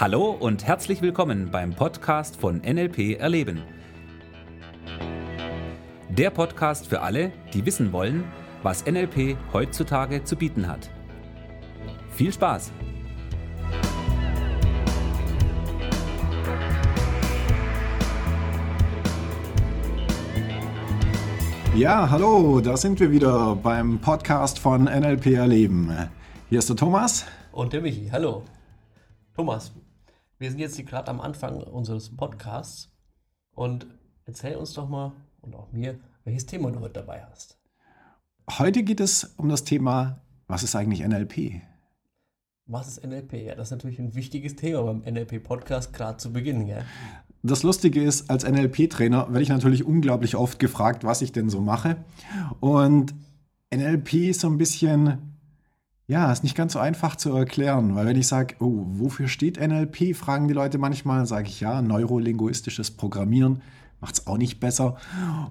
[0.00, 3.60] Hallo und herzlich willkommen beim Podcast von NLP Erleben.
[6.08, 8.24] Der Podcast für alle, die wissen wollen,
[8.62, 10.88] was NLP heutzutage zu bieten hat.
[12.12, 12.72] Viel Spaß!
[21.76, 25.94] Ja, hallo, da sind wir wieder beim Podcast von NLP Erleben.
[26.48, 27.26] Hier ist der Thomas.
[27.52, 28.44] Und der Michi, hallo.
[29.36, 29.72] Thomas,
[30.40, 32.90] wir sind jetzt gerade am Anfang unseres Podcasts
[33.54, 33.86] und
[34.24, 35.12] erzähl uns doch mal
[35.42, 37.60] und auch mir, welches Thema du heute dabei hast.
[38.58, 41.60] Heute geht es um das Thema, was ist eigentlich NLP?
[42.64, 43.34] Was ist NLP?
[43.34, 46.66] Ja, das ist natürlich ein wichtiges Thema beim NLP-Podcast, gerade zu Beginn.
[46.66, 46.84] Ja?
[47.42, 51.60] Das Lustige ist, als NLP-Trainer werde ich natürlich unglaublich oft gefragt, was ich denn so
[51.60, 52.02] mache.
[52.60, 53.14] Und
[53.74, 55.29] NLP ist so ein bisschen,
[56.10, 59.60] ja, ist nicht ganz so einfach zu erklären, weil wenn ich sage, oh, wofür steht
[59.60, 63.62] NLP, fragen die Leute manchmal, sage ich ja, neurolinguistisches Programmieren,
[64.00, 64.96] macht es auch nicht besser.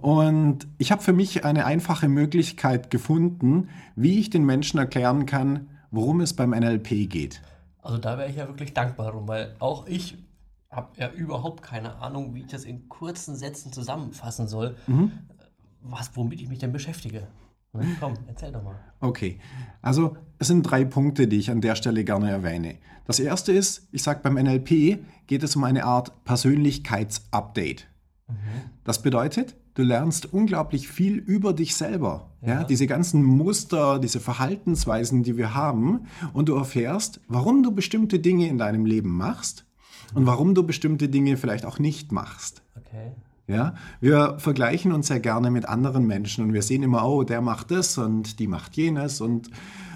[0.00, 5.68] Und ich habe für mich eine einfache Möglichkeit gefunden, wie ich den Menschen erklären kann,
[5.90, 7.42] worum es beim NLP geht.
[7.82, 10.16] Also da wäre ich ja wirklich dankbar drum, weil auch ich
[10.70, 15.12] habe ja überhaupt keine Ahnung, wie ich das in kurzen Sätzen zusammenfassen soll, mhm.
[15.82, 17.26] was, womit ich mich denn beschäftige.
[18.00, 18.76] Komm, erzähl doch mal.
[19.00, 19.38] Okay,
[19.82, 22.76] also es sind drei Punkte, die ich an der Stelle gerne erwähne.
[23.06, 27.86] Das erste ist, ich sage beim NLP geht es um eine Art Persönlichkeitsupdate.
[28.28, 28.34] Mhm.
[28.84, 32.30] Das bedeutet, du lernst unglaublich viel über dich selber.
[32.42, 32.48] Ja.
[32.48, 32.64] ja.
[32.64, 36.06] diese ganzen Muster, diese Verhaltensweisen, die wir haben.
[36.32, 39.66] Und du erfährst, warum du bestimmte Dinge in deinem Leben machst
[40.14, 42.62] und warum du bestimmte Dinge vielleicht auch nicht machst.
[42.76, 43.12] Okay.
[43.48, 47.40] Ja, wir vergleichen uns sehr gerne mit anderen Menschen und wir sehen immer, oh, der
[47.40, 49.50] macht das und die macht jenes und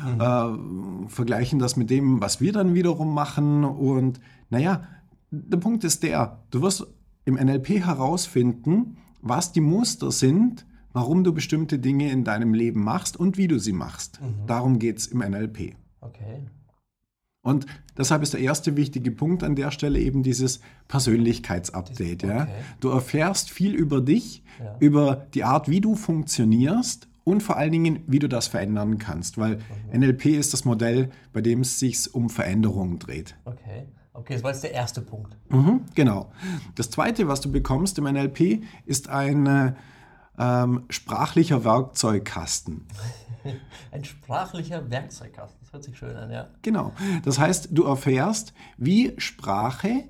[0.04, 0.20] mhm.
[0.20, 3.64] äh, vergleichen das mit dem, was wir dann wiederum machen.
[3.64, 4.20] Und
[4.50, 4.84] naja,
[5.32, 6.86] der Punkt ist der, du wirst
[7.24, 13.16] im NLP herausfinden, was die Muster sind, warum du bestimmte Dinge in deinem Leben machst
[13.16, 14.20] und wie du sie machst.
[14.20, 14.46] Mhm.
[14.46, 15.74] Darum geht es im NLP.
[16.00, 16.46] Okay.
[17.42, 22.24] Und deshalb ist der erste wichtige Punkt an der Stelle eben dieses Persönlichkeitsupdate.
[22.24, 22.26] Okay.
[22.26, 22.48] Ja?
[22.80, 24.76] Du erfährst viel über dich, ja.
[24.78, 29.38] über die Art, wie du funktionierst und vor allen Dingen, wie du das verändern kannst.
[29.38, 29.60] Weil
[29.92, 30.00] mhm.
[30.00, 33.36] NLP ist das Modell, bei dem es sich um Veränderungen dreht.
[33.44, 33.86] Okay.
[34.12, 35.36] Okay, das war jetzt der erste Punkt.
[35.48, 36.32] Mhm, genau.
[36.74, 39.72] Das zweite, was du bekommst im NLP, ist ein äh,
[40.40, 42.86] ähm, sprachlicher Werkzeugkasten.
[43.92, 46.48] Ein sprachlicher Werkzeugkasten, das hört sich schön an, ja.
[46.62, 46.92] Genau.
[47.24, 50.04] Das heißt, du erfährst, wie Sprache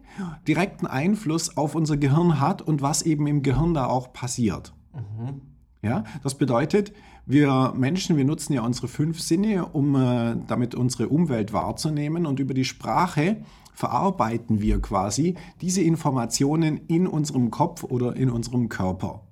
[0.46, 4.72] direkten Einfluss auf unser Gehirn hat und was eben im Gehirn da auch passiert.
[4.94, 5.42] Mhm.
[5.82, 6.92] Ja, das bedeutet,
[7.26, 12.38] wir Menschen, wir nutzen ja unsere fünf Sinne, um äh, damit unsere Umwelt wahrzunehmen und
[12.38, 13.38] über die Sprache
[13.72, 19.26] verarbeiten wir quasi diese Informationen in unserem Kopf oder in unserem Körper.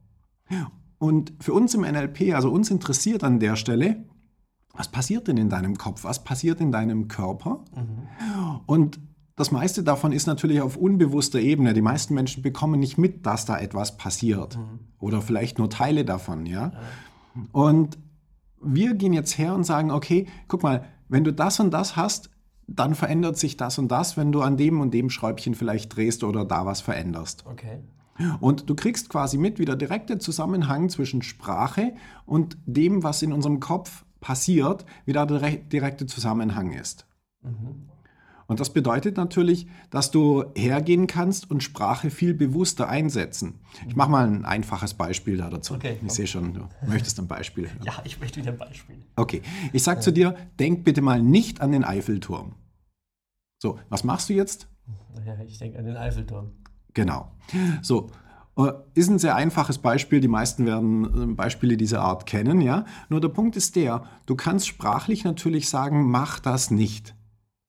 [0.98, 4.04] Und für uns im NLP, also uns interessiert an der Stelle,
[4.72, 6.04] was passiert denn in deinem Kopf?
[6.04, 7.64] Was passiert in deinem Körper?
[7.74, 8.60] Mhm.
[8.66, 9.00] Und
[9.36, 11.72] das meiste davon ist natürlich auf unbewusster Ebene.
[11.72, 14.56] Die meisten Menschen bekommen nicht mit, dass da etwas passiert.
[14.56, 14.80] Mhm.
[14.98, 16.72] Oder vielleicht nur Teile davon, ja?
[16.72, 17.42] ja.
[17.52, 17.98] Und
[18.60, 22.30] wir gehen jetzt her und sagen, okay, guck mal, wenn du das und das hast,
[22.66, 26.22] dann verändert sich das und das, wenn du an dem und dem Schräubchen vielleicht drehst
[26.22, 27.44] oder da was veränderst.
[27.46, 27.80] Okay.
[28.40, 31.94] Und du kriegst quasi mit, wie der direkte Zusammenhang zwischen Sprache
[32.26, 37.06] und dem, was in unserem Kopf passiert, wie da der direkte Zusammenhang ist.
[37.42, 37.88] Mhm.
[38.48, 43.60] Und das bedeutet natürlich, dass du hergehen kannst und Sprache viel bewusster einsetzen.
[43.86, 45.74] Ich mache mal ein einfaches Beispiel da dazu.
[45.74, 47.68] Okay, ich sehe schon, du möchtest ein Beispiel.
[47.84, 48.96] Ja, ich möchte wieder ein Beispiel.
[49.16, 49.42] Okay,
[49.74, 52.54] ich sage zu dir, denk bitte mal nicht an den Eiffelturm.
[53.58, 54.66] So, was machst du jetzt?
[55.26, 56.52] Ja, ich denke an den Eiffelturm.
[56.98, 57.30] Genau.
[57.80, 58.10] So,
[58.58, 60.20] äh, ist ein sehr einfaches Beispiel.
[60.20, 62.84] Die meisten werden äh, Beispiele dieser Art kennen, ja.
[63.08, 67.14] Nur der Punkt ist der, du kannst sprachlich natürlich sagen, mach das nicht.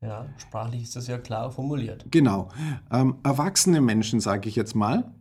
[0.02, 2.06] Ja, sprachlich ist das ja klar formuliert.
[2.10, 2.50] Genau.
[2.92, 5.14] Ähm, erwachsene Menschen, sage ich jetzt mal,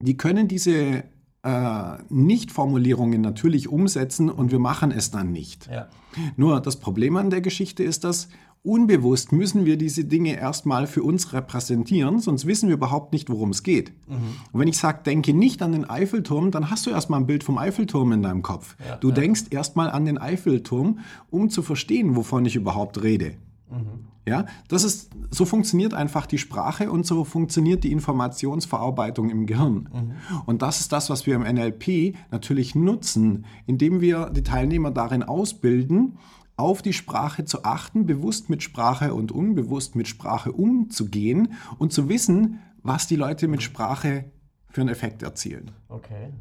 [0.00, 1.04] die können diese
[1.42, 5.66] äh, Nicht-Formulierungen natürlich umsetzen und wir machen es dann nicht.
[5.66, 5.88] Ja.
[6.36, 8.28] Nur das Problem an der Geschichte ist, dass
[8.62, 13.50] unbewusst müssen wir diese Dinge erstmal für uns repräsentieren, sonst wissen wir überhaupt nicht, worum
[13.50, 13.92] es geht.
[14.08, 14.14] Mhm.
[14.52, 17.42] Und wenn ich sage, denke nicht an den Eiffelturm, dann hast du erstmal ein Bild
[17.42, 18.76] vom Eiffelturm in deinem Kopf.
[18.86, 19.14] Ja, du ja.
[19.14, 21.00] denkst erstmal an den Eiffelturm,
[21.30, 23.34] um zu verstehen, wovon ich überhaupt rede.
[23.70, 24.06] Mhm.
[24.24, 29.88] Ja, das ist, so funktioniert einfach die Sprache und so funktioniert die Informationsverarbeitung im Gehirn.
[29.92, 30.12] Mhm.
[30.46, 35.24] Und das ist das, was wir im NLP natürlich nutzen, indem wir die Teilnehmer darin
[35.24, 36.18] ausbilden,
[36.56, 42.08] auf die Sprache zu achten, bewusst mit Sprache und unbewusst mit Sprache umzugehen und zu
[42.08, 44.30] wissen, was die Leute mit Sprache
[44.68, 45.70] für einen Effekt erzielen.
[45.88, 46.32] Okay.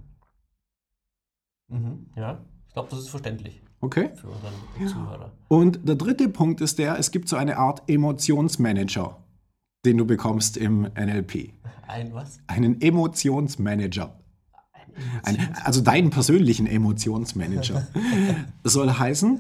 [1.70, 2.08] Mhm.
[2.16, 4.12] Ja, ich glaube, das ist verständlich Okay?
[4.16, 4.54] für unseren
[4.88, 5.32] Zuhörer.
[5.48, 9.18] Und der dritte Punkt ist der, es gibt so eine Art Emotionsmanager,
[9.86, 11.54] den du bekommst im NLP.
[11.88, 12.40] Ein was?
[12.48, 14.20] Einen Emotionsmanager.
[15.24, 17.88] Ein Ein, also deinen persönlichen Emotionsmanager.
[18.64, 19.40] Soll heißen,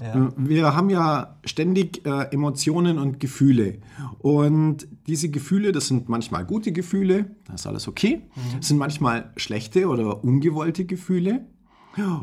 [0.00, 0.26] Ja.
[0.26, 3.78] äh, wir haben ja ständig äh, Emotionen und Gefühle.
[4.18, 8.22] Und diese Gefühle, das sind manchmal gute Gefühle, das ist alles okay.
[8.56, 11.46] Das sind manchmal schlechte oder ungewollte Gefühle.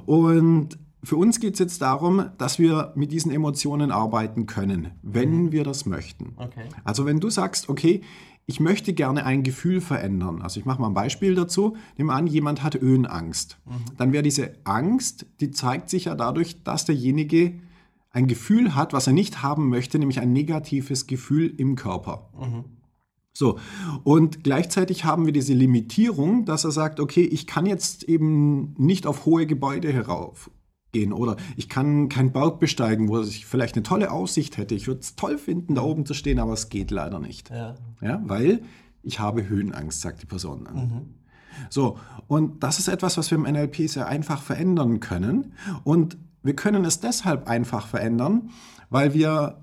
[0.05, 5.51] Und für uns geht es jetzt darum, dass wir mit diesen Emotionen arbeiten können, wenn
[5.51, 6.33] wir das möchten.
[6.37, 6.65] Okay.
[6.83, 8.01] Also wenn du sagst, okay,
[8.47, 10.41] ich möchte gerne ein Gefühl verändern.
[10.41, 11.75] Also ich mache mal ein Beispiel dazu.
[11.97, 13.57] Nimm an, jemand hat Höhenangst.
[13.97, 17.59] Dann wäre diese Angst, die zeigt sich ja dadurch, dass derjenige
[18.11, 22.29] ein Gefühl hat, was er nicht haben möchte, nämlich ein negatives Gefühl im Körper.
[23.33, 23.59] So,
[24.03, 29.07] und gleichzeitig haben wir diese Limitierung, dass er sagt, okay, ich kann jetzt eben nicht
[29.07, 29.91] auf hohe Gebäude
[30.95, 34.75] heraufgehen oder ich kann keinen Berg besteigen, wo ich vielleicht eine tolle Aussicht hätte.
[34.75, 37.49] Ich würde es toll finden, da oben zu stehen, aber es geht leider nicht.
[37.49, 37.75] Ja.
[38.01, 38.61] Ja, weil
[39.03, 41.15] ich habe Höhenangst, sagt die Person dann.
[41.69, 41.97] So,
[42.27, 45.53] und das ist etwas, was wir im NLP sehr einfach verändern können.
[45.83, 48.49] Und wir können es deshalb einfach verändern,
[48.89, 49.61] weil wir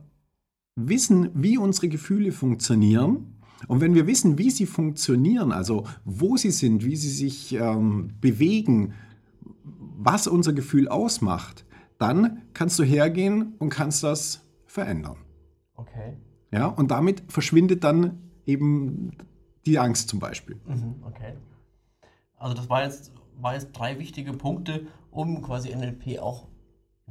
[0.74, 3.36] wissen, wie unsere Gefühle funktionieren.
[3.68, 8.10] Und wenn wir wissen, wie sie funktionieren, also wo sie sind, wie sie sich ähm,
[8.20, 8.94] bewegen,
[10.04, 11.64] was unser Gefühl ausmacht,
[11.98, 15.16] dann kannst du hergehen und kannst das verändern.
[15.76, 16.16] Okay.
[16.50, 19.16] Ja, und damit verschwindet dann eben
[19.64, 20.60] die Angst zum Beispiel.
[20.66, 21.02] Mhm.
[21.06, 21.34] Okay.
[22.36, 26.48] Also das war jetzt, war jetzt drei wichtige Punkte, um quasi NLP auch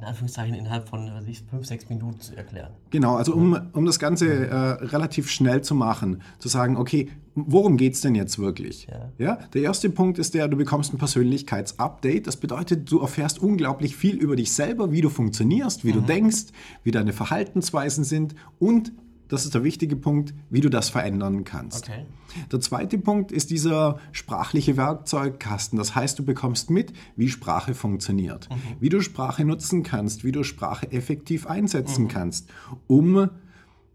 [0.02, 2.72] in Anführungszeichen innerhalb von was ich, fünf, sechs Minuten zu erklären.
[2.90, 4.54] Genau, also um, um das Ganze äh,
[4.84, 8.88] relativ schnell zu machen, zu sagen, okay, worum geht es denn jetzt wirklich?
[9.18, 9.36] Ja.
[9.54, 12.26] der erste Punkt ist der, du bekommst ein Persönlichkeitsupdate.
[12.26, 16.46] Das bedeutet, du erfährst unglaublich viel über dich selber, wie du funktionierst, wie du denkst,
[16.82, 18.92] wie deine Verhaltensweisen sind und,
[19.28, 21.88] das ist der wichtige Punkt, wie du das verändern kannst.
[21.88, 22.06] Okay.
[22.50, 25.78] Der zweite Punkt ist dieser sprachliche Werkzeugkasten.
[25.78, 28.48] Das heißt, du bekommst mit, wie Sprache funktioniert,
[28.80, 32.50] wie du Sprache nutzen kannst, wie du Sprache effektiv einsetzen kannst,
[32.86, 33.30] um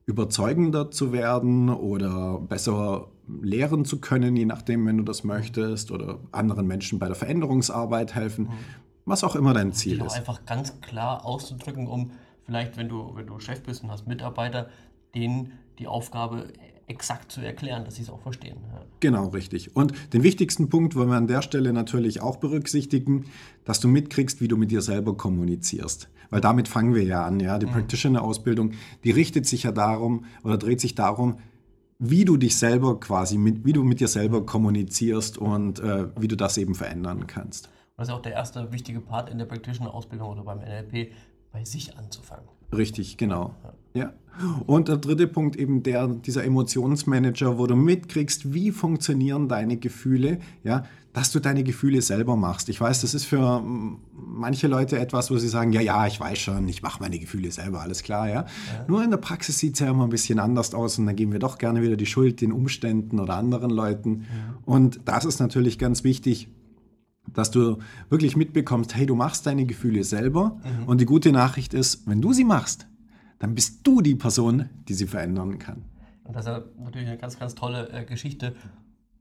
[0.06, 3.10] überzeugender zu werden oder besser
[3.42, 8.16] lehren zu können, je nachdem, wenn du das möchtest, oder anderen Menschen bei der Veränderungsarbeit
[8.16, 8.50] helfen,
[9.06, 10.14] was auch immer dein Ziel auch ist.
[10.14, 12.12] einfach ganz klar auszudrücken, um
[12.46, 14.70] vielleicht, wenn du, wenn du Chef bist und hast Mitarbeiter,
[15.16, 16.48] denen die Aufgabe
[16.88, 18.58] exakt zu erklären, dass sie es auch verstehen.
[18.72, 18.82] Ja.
[19.02, 19.76] Genau, richtig.
[19.76, 23.26] Und den wichtigsten Punkt wollen wir an der Stelle natürlich auch berücksichtigen,
[23.66, 26.10] dass du mitkriegst, wie du mit dir selber kommunizierst.
[26.30, 27.58] Weil damit fangen wir ja an, ja.
[27.58, 28.72] Die Practitioner-Ausbildung,
[29.04, 31.40] die richtet sich ja darum oder dreht sich darum,
[32.00, 36.28] wie du dich selber quasi, mit, wie du mit dir selber kommunizierst und äh, wie
[36.28, 37.68] du das eben verändern kannst.
[37.68, 41.12] Und das ist auch der erste wichtige Part in der Practitioner-Ausbildung oder beim NLP,
[41.52, 42.48] bei sich anzufangen.
[42.76, 43.56] Richtig, genau.
[43.94, 44.14] Ja.
[44.68, 50.40] Und der dritte Punkt eben der, dieser Emotionsmanager, wo du mitkriegst, wie funktionieren deine Gefühle,
[50.64, 50.84] ja,
[51.14, 52.70] dass du deine Gefühle selber machst.
[52.70, 53.64] Ich weiß, das ist für
[54.14, 57.50] manche Leute etwas, wo sie sagen, ja, ja, ich weiß schon, ich mache meine Gefühle
[57.52, 58.46] selber, alles klar, ja.
[58.88, 61.32] Nur in der Praxis sieht es ja immer ein bisschen anders aus und dann geben
[61.32, 64.28] wir doch gerne wieder die Schuld den Umständen oder anderen Leuten.
[64.66, 66.50] Und das ist natürlich ganz wichtig,
[67.34, 67.78] dass du
[68.10, 70.60] wirklich mitbekommst, hey, du machst deine Gefühle selber.
[70.86, 72.88] Und die gute Nachricht ist, wenn du sie machst,
[73.40, 75.84] dann bist du die Person, die sie verändern kann.
[76.24, 78.56] Und das ist natürlich eine ganz, ganz tolle äh, Geschichte,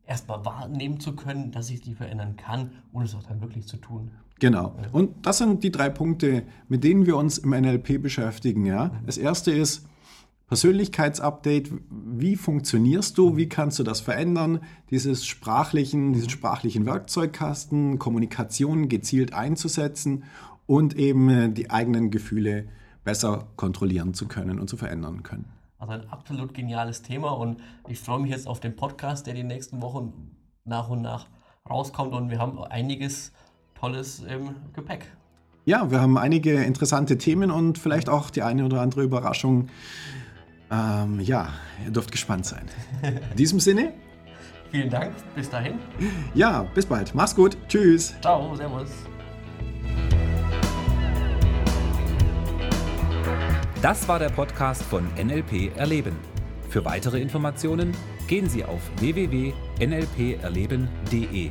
[0.07, 3.77] erstmal wahrnehmen zu können, dass ich die verändern kann und es auch dann wirklich zu
[3.77, 4.11] tun.
[4.39, 4.77] Genau.
[4.93, 8.67] Und das sind die drei Punkte, mit denen wir uns im NLP beschäftigen.
[8.67, 8.91] Ja?
[9.07, 9.87] Das erste ist
[10.49, 11.73] Persönlichkeitsupdate.
[11.91, 13.37] Wie funktionierst du?
[13.37, 14.61] Wie kannst du das verändern?
[14.91, 20.25] Dieses sprachlichen, diesen sprachlichen Werkzeugkasten, Kommunikation gezielt einzusetzen
[20.67, 22.69] und eben äh, die eigenen Gefühle
[23.03, 25.47] besser kontrollieren zu können und zu verändern können.
[25.79, 29.45] Also ein absolut geniales Thema und ich freue mich jetzt auf den Podcast, der die
[29.45, 31.27] nächsten Wochen nach und nach
[31.69, 33.33] rauskommt und wir haben einiges
[33.75, 35.07] Tolles im Gepäck.
[35.65, 39.69] Ja, wir haben einige interessante Themen und vielleicht auch die eine oder andere Überraschung.
[40.71, 41.51] Ähm, ja,
[41.85, 42.67] ihr dürft gespannt sein.
[43.03, 43.93] In diesem Sinne,
[44.73, 45.79] Vielen Dank, bis dahin.
[46.35, 47.15] ja, bis bald.
[47.15, 47.57] Mach's gut.
[47.69, 48.15] Tschüss.
[48.21, 48.91] Ciao, Servus.
[53.81, 56.17] Das war der Podcast von NLP Erleben.
[56.69, 57.93] Für weitere Informationen
[58.27, 61.51] gehen Sie auf www.nlperleben.de.